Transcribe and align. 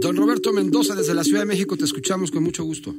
Don 0.00 0.16
Roberto 0.16 0.52
Mendoza, 0.52 0.94
desde 0.94 1.14
la 1.14 1.24
Ciudad 1.24 1.40
de 1.40 1.46
México, 1.46 1.76
te 1.76 1.84
escuchamos 1.84 2.30
con 2.30 2.42
mucho 2.42 2.64
gusto. 2.64 2.94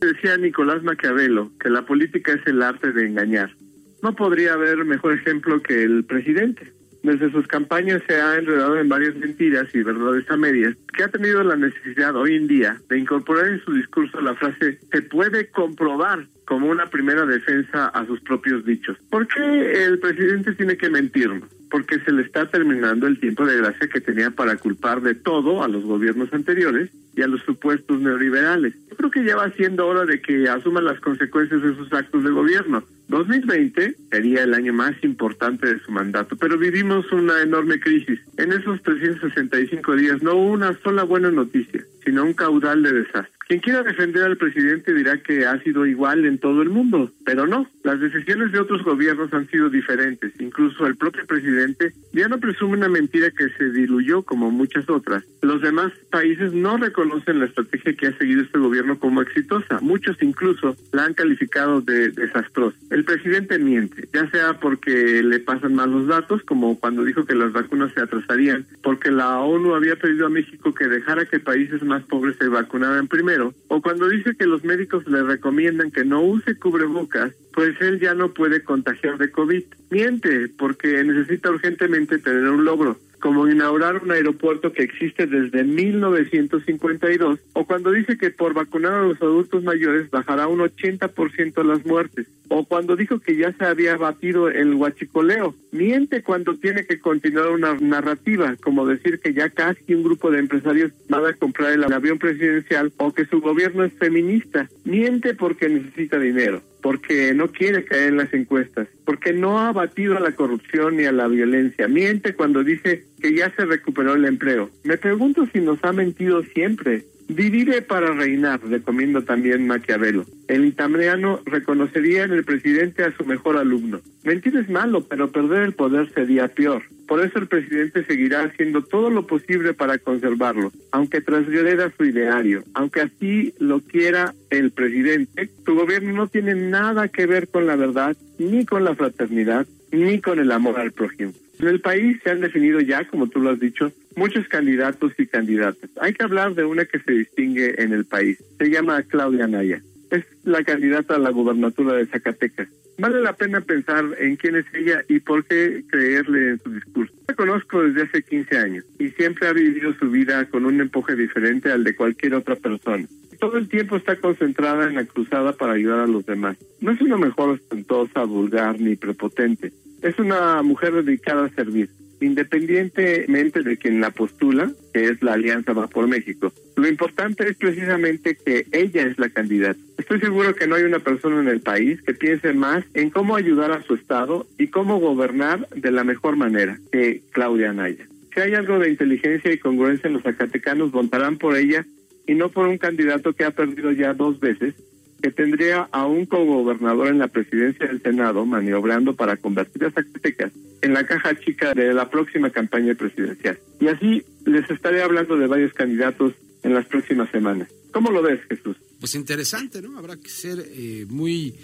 Decía 0.00 0.36
Nicolás 0.36 0.82
Maquiavelo 0.82 1.50
que 1.60 1.68
la 1.68 1.84
política 1.84 2.32
es 2.32 2.46
el 2.46 2.62
arte 2.62 2.92
de 2.92 3.06
engañar. 3.06 3.54
No 4.02 4.14
podría 4.14 4.54
haber 4.54 4.84
mejor 4.84 5.12
ejemplo 5.12 5.60
que 5.62 5.82
el 5.82 6.04
presidente. 6.04 6.72
Desde 7.02 7.30
sus 7.32 7.46
campañas 7.46 8.02
se 8.06 8.14
ha 8.14 8.36
enredado 8.36 8.78
en 8.78 8.88
varias 8.88 9.16
mentiras 9.16 9.66
y 9.74 9.82
verdades 9.82 10.30
a 10.30 10.36
medias, 10.36 10.76
que 10.96 11.04
ha 11.04 11.08
tenido 11.08 11.42
la 11.42 11.56
necesidad 11.56 12.14
hoy 12.14 12.36
en 12.36 12.46
día 12.46 12.80
de 12.88 12.98
incorporar 12.98 13.46
en 13.46 13.64
su 13.64 13.72
discurso 13.72 14.20
la 14.20 14.34
frase 14.34 14.78
se 14.92 15.02
puede 15.02 15.48
comprobar 15.48 16.26
como 16.44 16.66
una 16.66 16.86
primera 16.86 17.24
defensa 17.24 17.86
a 17.86 18.04
sus 18.06 18.20
propios 18.20 18.64
dichos. 18.64 18.96
¿Por 19.08 19.26
qué 19.28 19.84
el 19.84 20.00
presidente 20.00 20.52
tiene 20.54 20.76
que 20.76 20.90
mentirnos? 20.90 21.48
Porque 21.70 22.00
se 22.00 22.10
le 22.10 22.22
está 22.22 22.50
terminando 22.50 23.06
el 23.06 23.20
tiempo 23.20 23.46
de 23.46 23.58
gracia 23.58 23.88
que 23.88 24.00
tenía 24.00 24.32
para 24.32 24.56
culpar 24.56 25.00
de 25.00 25.14
todo 25.14 25.62
a 25.62 25.68
los 25.68 25.84
gobiernos 25.84 26.32
anteriores 26.32 26.90
y 27.14 27.22
a 27.22 27.28
los 27.28 27.40
supuestos 27.42 28.00
neoliberales. 28.00 28.74
Yo 28.90 28.96
creo 28.96 29.10
que 29.12 29.24
ya 29.24 29.36
va 29.36 29.50
siendo 29.52 29.86
hora 29.86 30.04
de 30.04 30.20
que 30.20 30.48
asuman 30.48 30.84
las 30.84 30.98
consecuencias 30.98 31.62
de 31.62 31.76
sus 31.76 31.92
actos 31.92 32.24
de 32.24 32.30
gobierno. 32.30 32.82
2020 33.10 33.96
sería 34.10 34.44
el 34.44 34.54
año 34.54 34.72
más 34.72 34.92
importante 35.02 35.66
de 35.66 35.80
su 35.80 35.90
mandato, 35.90 36.36
pero 36.36 36.56
vivimos 36.56 37.10
una 37.10 37.42
enorme 37.42 37.80
crisis. 37.80 38.20
En 38.36 38.52
esos 38.52 38.80
365 38.82 39.96
días 39.96 40.22
no 40.22 40.36
hubo 40.36 40.52
una 40.52 40.78
sola 40.78 41.02
buena 41.02 41.30
noticia, 41.30 41.84
sino 42.04 42.24
un 42.24 42.34
caudal 42.34 42.84
de 42.84 42.92
desastre. 42.92 43.39
Quien 43.50 43.58
quiera 43.58 43.82
defender 43.82 44.22
al 44.22 44.36
presidente 44.36 44.94
dirá 44.94 45.20
que 45.20 45.44
ha 45.44 45.60
sido 45.64 45.84
igual 45.84 46.24
en 46.24 46.38
todo 46.38 46.62
el 46.62 46.70
mundo, 46.70 47.10
pero 47.24 47.48
no. 47.48 47.68
Las 47.82 47.98
decisiones 47.98 48.52
de 48.52 48.60
otros 48.60 48.84
gobiernos 48.84 49.32
han 49.34 49.48
sido 49.48 49.68
diferentes. 49.68 50.32
Incluso 50.38 50.86
el 50.86 50.94
propio 50.94 51.26
presidente 51.26 51.92
ya 52.12 52.28
no 52.28 52.38
presume 52.38 52.76
una 52.76 52.88
mentira 52.88 53.28
que 53.32 53.48
se 53.58 53.72
diluyó 53.72 54.22
como 54.22 54.52
muchas 54.52 54.88
otras. 54.88 55.24
Los 55.42 55.62
demás 55.62 55.90
países 56.10 56.52
no 56.52 56.76
reconocen 56.76 57.40
la 57.40 57.46
estrategia 57.46 57.94
que 57.94 58.06
ha 58.06 58.18
seguido 58.18 58.42
este 58.42 58.58
gobierno 58.58 59.00
como 59.00 59.20
exitosa. 59.20 59.80
Muchos 59.80 60.16
incluso 60.20 60.76
la 60.92 61.06
han 61.06 61.14
calificado 61.14 61.80
de 61.80 62.10
desastrosa. 62.10 62.76
El 62.90 63.04
presidente 63.04 63.58
miente, 63.58 64.08
ya 64.12 64.30
sea 64.30 64.60
porque 64.60 65.24
le 65.24 65.40
pasan 65.40 65.74
mal 65.74 65.90
los 65.90 66.06
datos, 66.06 66.42
como 66.44 66.78
cuando 66.78 67.02
dijo 67.02 67.24
que 67.24 67.34
las 67.34 67.52
vacunas 67.52 67.92
se 67.94 68.00
atrasarían, 68.00 68.64
porque 68.82 69.10
la 69.10 69.40
ONU 69.40 69.74
había 69.74 69.96
pedido 69.96 70.26
a 70.26 70.30
México 70.30 70.72
que 70.72 70.86
dejara 70.86 71.24
que 71.24 71.40
países 71.40 71.82
más 71.82 72.04
pobres 72.04 72.36
se 72.36 72.46
vacunaran 72.46 73.08
primero, 73.08 73.39
o 73.68 73.82
cuando 73.82 74.08
dice 74.08 74.36
que 74.36 74.46
los 74.46 74.64
médicos 74.64 75.06
le 75.06 75.22
recomiendan 75.22 75.90
que 75.90 76.04
no 76.04 76.22
use 76.22 76.58
cubrebocas, 76.58 77.32
pues 77.52 77.80
él 77.80 78.00
ya 78.00 78.14
no 78.14 78.32
puede 78.32 78.62
contagiar 78.62 79.18
de 79.18 79.30
COVID. 79.30 79.64
Miente, 79.90 80.48
porque 80.58 81.02
necesita 81.04 81.50
urgentemente 81.50 82.18
tener 82.18 82.48
un 82.48 82.64
logro 82.64 82.98
como 83.20 83.46
inaugurar 83.48 84.02
un 84.02 84.10
aeropuerto 84.10 84.72
que 84.72 84.82
existe 84.82 85.26
desde 85.26 85.62
1952, 85.62 87.38
o 87.52 87.66
cuando 87.66 87.92
dice 87.92 88.16
que 88.16 88.30
por 88.30 88.54
vacunar 88.54 88.94
a 88.94 89.02
los 89.02 89.20
adultos 89.20 89.62
mayores 89.62 90.10
bajará 90.10 90.48
un 90.48 90.60
80% 90.60 91.62
las 91.62 91.84
muertes, 91.84 92.26
o 92.50 92.64
cuando 92.64 92.96
dijo 92.96 93.20
que 93.20 93.36
ya 93.36 93.52
se 93.52 93.64
había 93.64 93.96
batido 93.96 94.50
el 94.50 94.74
huachicoleo. 94.74 95.54
Miente 95.70 96.22
cuando 96.22 96.56
tiene 96.56 96.84
que 96.84 96.98
continuar 96.98 97.50
una 97.50 97.74
narrativa, 97.74 98.56
como 98.60 98.86
decir 98.86 99.20
que 99.20 99.32
ya 99.32 99.48
casi 99.48 99.94
un 99.94 100.02
grupo 100.02 100.30
de 100.30 100.40
empresarios 100.40 100.92
van 101.08 101.24
a 101.26 101.32
comprar 101.32 101.72
el 101.72 101.84
avión 101.84 102.18
presidencial 102.18 102.92
o 102.98 103.12
que 103.12 103.24
su 103.24 103.40
gobierno 103.40 103.84
es 103.84 103.92
feminista. 103.94 104.68
Miente 104.84 105.34
porque 105.34 105.68
necesita 105.68 106.18
dinero 106.18 106.60
porque 106.82 107.34
no 107.34 107.48
quiere 107.48 107.84
caer 107.84 108.08
en 108.08 108.16
las 108.16 108.32
encuestas, 108.32 108.88
porque 109.04 109.32
no 109.32 109.60
ha 109.60 109.72
batido 109.72 110.16
a 110.16 110.20
la 110.20 110.32
corrupción 110.32 110.96
ni 110.96 111.04
a 111.04 111.12
la 111.12 111.28
violencia. 111.28 111.88
Miente 111.88 112.34
cuando 112.34 112.64
dice 112.64 113.04
que 113.20 113.34
ya 113.34 113.54
se 113.54 113.66
recuperó 113.66 114.14
el 114.14 114.24
empleo. 114.24 114.70
Me 114.84 114.96
pregunto 114.96 115.46
si 115.52 115.60
nos 115.60 115.82
ha 115.84 115.92
mentido 115.92 116.42
siempre. 116.42 117.04
Divide 117.30 117.80
para 117.82 118.12
reinar, 118.12 118.60
recomiendo 118.60 119.22
también 119.22 119.64
Maquiavelo. 119.64 120.26
El 120.48 120.64
italiano 120.64 121.40
reconocería 121.46 122.24
en 122.24 122.32
el 122.32 122.42
presidente 122.42 123.04
a 123.04 123.16
su 123.16 123.24
mejor 123.24 123.56
alumno. 123.56 124.00
Mentir 124.24 124.56
es 124.56 124.68
malo, 124.68 125.06
pero 125.06 125.30
perder 125.30 125.62
el 125.62 125.72
poder 125.72 126.12
sería 126.12 126.48
peor. 126.48 126.82
Por 127.06 127.24
eso 127.24 127.38
el 127.38 127.46
presidente 127.46 128.04
seguirá 128.04 128.42
haciendo 128.42 128.82
todo 128.82 129.10
lo 129.10 129.28
posible 129.28 129.74
para 129.74 129.98
conservarlo, 129.98 130.72
aunque 130.90 131.20
transgreda 131.20 131.92
su 131.96 132.04
ideario, 132.04 132.64
aunque 132.74 133.02
así 133.02 133.54
lo 133.60 133.78
quiera 133.78 134.34
el 134.50 134.72
presidente. 134.72 135.50
Su 135.64 135.76
gobierno 135.76 136.12
no 136.12 136.26
tiene 136.26 136.56
nada 136.56 137.06
que 137.06 137.26
ver 137.26 137.46
con 137.46 137.64
la 137.64 137.76
verdad, 137.76 138.16
ni 138.40 138.64
con 138.64 138.82
la 138.82 138.96
fraternidad, 138.96 139.68
ni 139.92 140.20
con 140.20 140.40
el 140.40 140.50
amor 140.50 140.80
al 140.80 140.90
prójimo. 140.90 141.32
En 141.60 141.68
el 141.68 141.80
país 141.80 142.18
se 142.24 142.30
han 142.30 142.40
definido 142.40 142.80
ya, 142.80 143.06
como 143.06 143.28
tú 143.28 143.38
lo 143.38 143.50
has 143.50 143.60
dicho, 143.60 143.92
muchos 144.16 144.46
candidatos 144.48 145.12
y 145.18 145.26
candidatas. 145.26 145.90
Hay 146.00 146.12
que 146.12 146.24
hablar 146.24 146.54
de 146.54 146.64
una 146.64 146.84
que 146.84 146.98
se 147.00 147.12
distingue 147.12 147.82
en 147.82 147.92
el 147.92 148.04
país. 148.04 148.42
Se 148.58 148.70
llama 148.70 149.02
Claudia 149.02 149.46
Naya. 149.46 149.82
Es 150.10 150.24
la 150.44 150.64
candidata 150.64 151.16
a 151.16 151.18
la 151.18 151.30
gubernatura 151.30 151.94
de 151.94 152.06
Zacatecas. 152.06 152.68
Vale 152.98 153.22
la 153.22 153.34
pena 153.34 153.62
pensar 153.62 154.04
en 154.18 154.36
quién 154.36 154.56
es 154.56 154.66
ella 154.74 155.02
y 155.08 155.20
por 155.20 155.44
qué 155.46 155.84
creerle 155.88 156.50
en 156.50 156.58
su 156.58 156.70
discurso. 156.70 157.14
La 157.28 157.34
conozco 157.34 157.82
desde 157.82 158.02
hace 158.02 158.22
15 158.22 158.58
años 158.58 158.84
y 158.98 159.08
siempre 159.10 159.48
ha 159.48 159.52
vivido 159.52 159.94
su 159.94 160.10
vida 160.10 160.44
con 160.46 160.66
un 160.66 160.80
empuje 160.80 161.16
diferente 161.16 161.72
al 161.72 161.84
de 161.84 161.94
cualquier 161.94 162.34
otra 162.34 162.56
persona. 162.56 163.06
Todo 163.38 163.56
el 163.56 163.68
tiempo 163.68 163.96
está 163.96 164.16
concentrada 164.16 164.86
en 164.86 164.96
la 164.96 165.06
cruzada 165.06 165.52
para 165.52 165.72
ayudar 165.72 166.00
a 166.00 166.06
los 166.06 166.26
demás. 166.26 166.58
No 166.80 166.90
es 166.90 167.00
una 167.00 167.16
mejor 167.16 167.50
ostentosa, 167.50 168.24
vulgar 168.24 168.78
ni 168.78 168.96
prepotente 168.96 169.72
es 170.02 170.18
una 170.18 170.62
mujer 170.62 170.92
dedicada 171.04 171.46
a 171.46 171.50
servir, 171.50 171.90
independientemente 172.20 173.62
de 173.62 173.76
quien 173.76 174.00
la 174.00 174.10
postula, 174.10 174.72
que 174.92 175.06
es 175.06 175.22
la 175.22 175.34
Alianza 175.34 175.72
Va 175.72 175.88
por 175.88 176.08
México. 176.08 176.52
Lo 176.76 176.88
importante 176.88 177.48
es 177.48 177.56
precisamente 177.56 178.36
que 178.36 178.66
ella 178.72 179.02
es 179.02 179.18
la 179.18 179.28
candidata. 179.28 179.78
Estoy 179.98 180.20
seguro 180.20 180.54
que 180.54 180.66
no 180.66 180.76
hay 180.76 180.84
una 180.84 180.98
persona 180.98 181.40
en 181.40 181.48
el 181.48 181.60
país 181.60 182.00
que 182.02 182.14
piense 182.14 182.52
más 182.52 182.84
en 182.94 183.10
cómo 183.10 183.36
ayudar 183.36 183.72
a 183.72 183.82
su 183.82 183.94
Estado 183.94 184.46
y 184.58 184.68
cómo 184.68 184.98
gobernar 184.98 185.68
de 185.68 185.90
la 185.90 186.04
mejor 186.04 186.36
manera 186.36 186.78
que 186.92 187.22
Claudia 187.32 187.70
Anaya. 187.70 188.06
Si 188.34 188.40
hay 188.40 188.54
algo 188.54 188.78
de 188.78 188.90
inteligencia 188.90 189.52
y 189.52 189.58
congruencia 189.58 190.08
en 190.08 190.14
los 190.14 190.22
zacatecanos, 190.22 190.92
votarán 190.92 191.36
por 191.36 191.56
ella 191.56 191.84
y 192.26 192.34
no 192.34 192.48
por 192.48 192.68
un 192.68 192.78
candidato 192.78 193.32
que 193.32 193.44
ha 193.44 193.50
perdido 193.50 193.90
ya 193.92 194.14
dos 194.14 194.38
veces 194.38 194.74
que 195.20 195.30
tendría 195.30 195.88
a 195.92 196.06
un 196.06 196.26
cogobernador 196.26 197.08
en 197.08 197.18
la 197.18 197.28
presidencia 197.28 197.86
del 197.86 198.02
Senado 198.02 198.44
maniobrando 198.46 199.14
para 199.14 199.36
convertir 199.36 199.84
a 199.84 199.90
Zacatecas 199.90 200.52
en 200.82 200.94
la 200.94 201.06
caja 201.06 201.38
chica 201.38 201.72
de 201.74 201.92
la 201.92 202.10
próxima 202.10 202.50
campaña 202.50 202.94
presidencial. 202.94 203.58
Y 203.80 203.88
así 203.88 204.24
les 204.46 204.68
estaré 204.70 205.02
hablando 205.02 205.36
de 205.36 205.46
varios 205.46 205.72
candidatos 205.72 206.32
en 206.62 206.74
las 206.74 206.86
próximas 206.86 207.30
semanas. 207.30 207.68
¿Cómo 207.92 208.10
lo 208.10 208.22
ves, 208.22 208.40
Jesús? 208.48 208.76
Pues 208.98 209.14
interesante, 209.14 209.82
¿no? 209.82 209.98
Habrá 209.98 210.16
que 210.16 210.28
ser 210.28 210.58
eh, 210.58 211.06
muy 211.08 211.54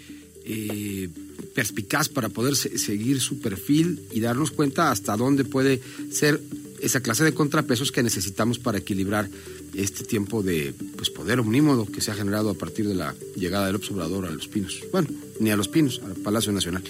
eh, 0.45 1.09
perspicaz 1.55 2.09
para 2.09 2.29
poder 2.29 2.55
seguir 2.55 3.19
su 3.19 3.41
perfil 3.41 4.01
y 4.11 4.19
darnos 4.19 4.51
cuenta 4.51 4.91
hasta 4.91 5.17
dónde 5.17 5.43
puede 5.43 5.81
ser 6.11 6.39
esa 6.81 7.01
clase 7.01 7.23
de 7.23 7.33
contrapesos 7.33 7.91
que 7.91 8.03
necesitamos 8.03 8.59
para 8.59 8.77
equilibrar 8.77 9.29
este 9.73 10.03
tiempo 10.03 10.43
de 10.43 10.73
pues, 10.95 11.09
poder 11.09 11.39
omnímodo 11.39 11.85
que 11.85 12.01
se 12.01 12.11
ha 12.11 12.15
generado 12.15 12.49
a 12.49 12.53
partir 12.53 12.87
de 12.87 12.95
la 12.95 13.15
llegada 13.35 13.67
del 13.67 13.75
observador 13.75 14.25
a 14.25 14.31
Los 14.31 14.47
Pinos. 14.47 14.83
Bueno, 14.91 15.07
ni 15.39 15.51
a 15.51 15.57
Los 15.57 15.67
Pinos, 15.67 16.01
al 16.05 16.15
Palacio 16.21 16.51
Nacional. 16.51 16.83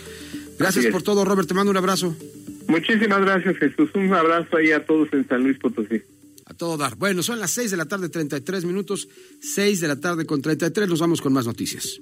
Gracias 0.58 0.88
por 0.88 1.04
todo, 1.04 1.24
Robert. 1.24 1.48
Te 1.48 1.54
mando 1.54 1.72
un 1.72 1.78
abrazo. 1.78 2.16
Muchísimas 2.68 3.22
gracias, 3.22 3.58
Jesús. 3.58 3.90
Un 3.94 4.14
abrazo 4.14 4.58
ahí 4.58 4.72
a 4.72 4.86
todos 4.86 5.08
en 5.14 5.28
San 5.28 5.44
Luis 5.44 5.58
Potosí. 5.58 6.02
A 6.46 6.54
todo 6.54 6.78
dar. 6.78 6.96
Bueno, 6.96 7.24
son 7.24 7.40
las 7.40 7.52
6 7.52 7.72
de 7.72 7.78
la 7.78 7.86
tarde, 7.86 8.10
33 8.10 8.66
minutos. 8.66 9.08
6 9.42 9.82
de 9.82 9.88
la 9.88 10.00
tarde 10.00 10.26
con 10.26 10.42
33. 10.42 10.90
Nos 10.90 11.00
vamos 11.00 11.22
con 11.22 11.34
más 11.34 11.46
noticias. 11.46 12.00